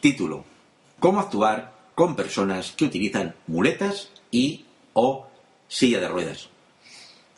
[0.00, 0.44] Título.
[1.00, 5.26] ¿Cómo actuar con personas que utilizan muletas y o
[5.66, 6.50] silla de ruedas?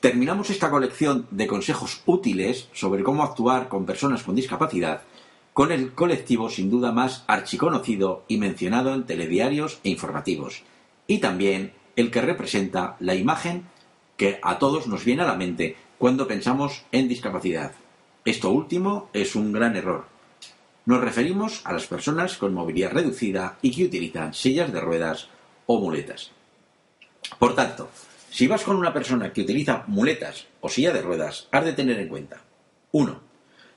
[0.01, 5.03] Terminamos esta colección de consejos útiles sobre cómo actuar con personas con discapacidad
[5.55, 10.63] con el colectivo sin duda más archiconocido y mencionado en telediarios e informativos,
[11.07, 13.65] y también el que representa la imagen
[14.17, 17.73] que a todos nos viene a la mente cuando pensamos en discapacidad.
[18.25, 20.20] Esto último es un gran error.
[20.91, 25.29] Nos referimos a las personas con movilidad reducida y que utilizan sillas de ruedas
[25.67, 26.33] o muletas.
[27.39, 27.89] Por tanto,
[28.29, 32.01] si vas con una persona que utiliza muletas o silla de ruedas, has de tener
[32.01, 32.43] en cuenta
[32.91, 33.21] 1.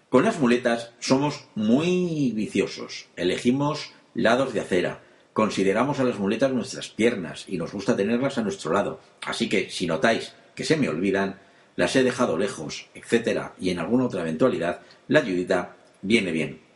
[0.09, 3.05] Con las muletas somos muy viciosos.
[3.15, 5.03] Elegimos lados de acera.
[5.33, 8.99] Consideramos a las muletas nuestras piernas y nos gusta tenerlas a nuestro lado.
[9.23, 11.39] Así que si notáis que se me olvidan,
[11.75, 16.72] las he dejado lejos, etcétera, y en alguna otra eventualidad, la ayudita viene bien.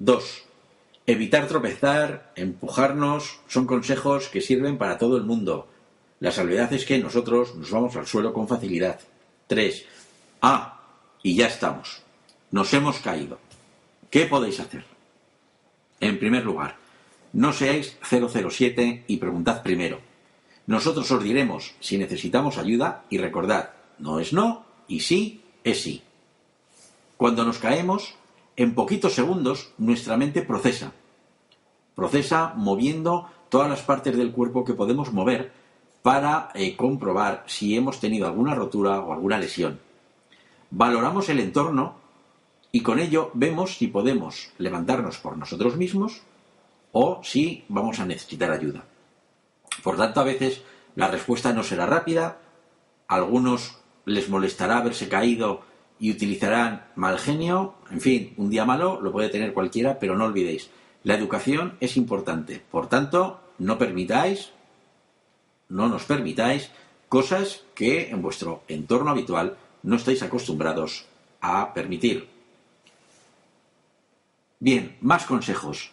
[0.00, 0.44] 2.
[1.06, 5.68] Evitar tropezar, empujarnos, son consejos que sirven para todo el mundo.
[6.20, 8.98] La salvedad es que nosotros nos vamos al suelo con facilidad.
[9.46, 9.84] 3.
[10.40, 10.80] Ah,
[11.22, 12.02] y ya estamos.
[12.50, 13.38] Nos hemos caído.
[14.10, 14.84] ¿Qué podéis hacer?
[16.00, 16.76] En primer lugar,
[17.34, 20.00] no seáis 007 y preguntad primero.
[20.66, 26.02] Nosotros os diremos si necesitamos ayuda y recordad, no es no y sí es sí.
[27.18, 28.14] Cuando nos caemos,
[28.56, 30.92] en poquitos segundos nuestra mente procesa.
[31.94, 35.52] Procesa moviendo todas las partes del cuerpo que podemos mover
[36.02, 39.80] para eh, comprobar si hemos tenido alguna rotura o alguna lesión.
[40.70, 41.96] Valoramos el entorno
[42.72, 46.22] y con ello vemos si podemos levantarnos por nosotros mismos
[46.92, 48.84] o si vamos a necesitar ayuda.
[49.82, 50.62] Por tanto, a veces
[50.94, 52.38] la respuesta no será rápida,
[53.08, 55.62] a algunos les molestará haberse caído
[56.00, 60.24] y utilizarán mal genio, en fin, un día malo lo puede tener cualquiera, pero no
[60.24, 60.70] olvidéis,
[61.04, 62.62] la educación es importante.
[62.70, 64.50] Por tanto, no permitáis,
[65.68, 66.70] no nos permitáis
[67.08, 71.06] cosas que en vuestro entorno habitual no estáis acostumbrados
[71.40, 72.28] a permitir.
[74.58, 75.92] Bien, más consejos.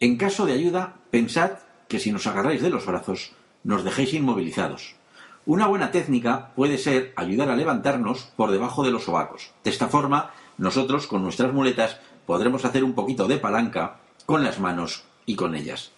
[0.00, 3.32] En caso de ayuda, pensad que si nos agarráis de los brazos,
[3.62, 4.96] nos dejéis inmovilizados.
[5.44, 9.50] Una buena técnica puede ser ayudar a levantarnos por debajo de los sobacos.
[9.64, 14.60] De esta forma, nosotros con nuestras muletas podremos hacer un poquito de palanca con las
[14.60, 15.90] manos y con ellas.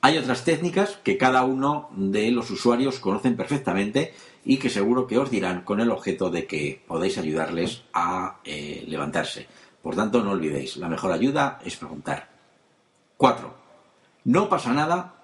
[0.00, 4.14] Hay otras técnicas que cada uno de los usuarios conocen perfectamente
[4.44, 8.84] y que seguro que os dirán con el objeto de que podáis ayudarles a eh,
[8.88, 9.46] levantarse.
[9.82, 12.28] Por tanto, no olvidéis, la mejor ayuda es preguntar.
[13.16, 13.54] 4.
[14.24, 15.14] No pasa nada.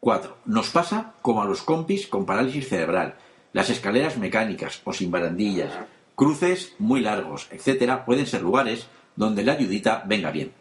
[0.00, 0.38] 4.
[0.46, 3.16] Nos pasa como a los compis con parálisis cerebral.
[3.52, 5.72] Las escaleras mecánicas o sin barandillas,
[6.14, 10.52] cruces muy largos, etcétera, pueden ser lugares donde la ayudita venga bien.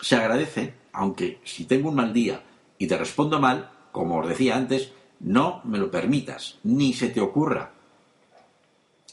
[0.00, 2.42] Se agradece, aunque si tengo un mal día
[2.78, 7.20] y te respondo mal, como os decía antes, no me lo permitas, ni se te
[7.20, 7.70] ocurra.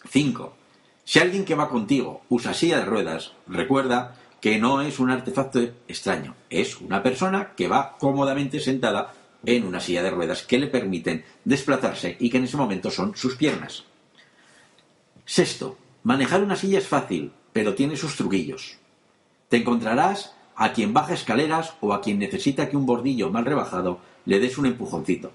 [0.10, 0.54] 5.
[1.04, 5.60] Si alguien que va contigo usa silla de ruedas, recuerda que no es un artefacto
[5.88, 9.14] extraño, es una persona que va cómodamente sentada
[9.48, 13.16] en una silla de ruedas que le permiten desplazarse y que en ese momento son
[13.16, 13.86] sus piernas.
[15.26, 18.78] Sexto, manejar una silla es fácil, pero tiene sus truquillos.
[19.48, 24.02] Te encontrarás a quien baja escaleras o a quien necesita que un bordillo mal rebajado
[24.26, 25.32] le des un empujoncito.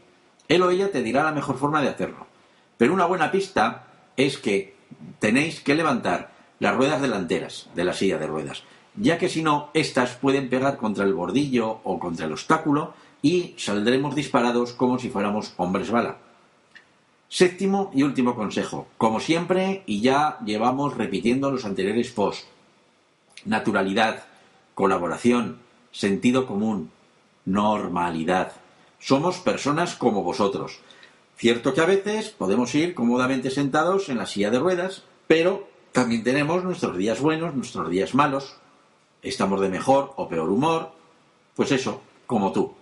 [0.47, 2.27] Él o ella te dirá la mejor forma de hacerlo.
[2.77, 3.87] Pero una buena pista
[4.19, 4.77] es que
[5.21, 8.63] tenéis que levantar las ruedas delanteras de la silla de ruedas,
[8.95, 13.55] ya que si no, éstas pueden pegar contra el bordillo o contra el obstáculo y
[13.57, 16.19] saldremos disparados como si fuéramos hombres bala.
[17.29, 22.47] Séptimo y último consejo, como siempre, y ya llevamos repitiendo los anteriores posts,
[23.47, 24.25] naturalidad,
[24.75, 25.59] colaboración,
[25.93, 26.91] sentido común,
[27.47, 28.53] normalidad.
[28.99, 30.81] Somos personas como vosotros.
[31.37, 36.25] Cierto que a veces podemos ir cómodamente sentados en la silla de ruedas, pero también
[36.25, 38.57] tenemos nuestros días buenos, nuestros días malos.
[39.23, 40.93] Estamos de mejor o peor humor.
[41.55, 42.75] Pues eso, como tú.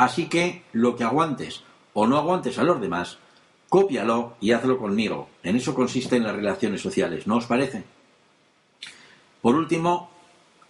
[0.00, 1.62] Así que lo que aguantes
[1.92, 3.18] o no aguantes a los demás,
[3.68, 5.28] cópialo y hazlo conmigo.
[5.42, 7.84] En eso consisten las relaciones sociales, ¿no os parece?
[9.42, 10.10] Por último,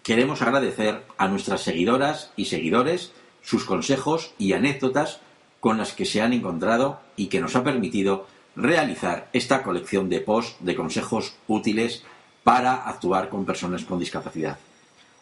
[0.03, 5.21] queremos agradecer a nuestras seguidoras y seguidores sus consejos y anécdotas
[5.61, 8.27] con las que se han encontrado y que nos ha permitido
[8.57, 12.03] realizar esta colección de posts de consejos útiles
[12.43, 14.59] para actuar con personas con discapacidad.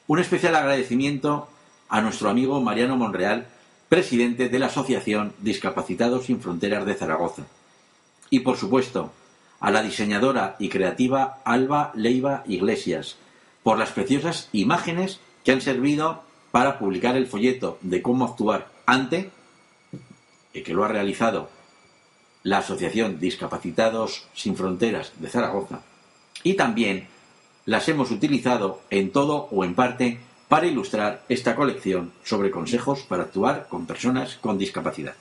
[0.07, 1.51] Un especial agradecimiento
[1.91, 3.49] a nuestro amigo Mariano Monreal,
[3.89, 7.43] presidente de la Asociación Discapacitados sin Fronteras de Zaragoza.
[8.31, 9.13] Y por supuesto,
[9.61, 13.17] a la diseñadora y creativa Alba Leiva Iglesias,
[13.63, 19.31] por las preciosas imágenes que han servido para publicar el folleto de cómo actuar ante,
[20.53, 21.51] y que lo ha realizado
[22.43, 25.81] la Asociación Discapacitados Sin Fronteras de Zaragoza,
[26.43, 27.09] y también
[27.67, 33.25] las hemos utilizado en todo o en parte para ilustrar esta colección sobre consejos para
[33.25, 35.15] actuar con personas con discapacidad.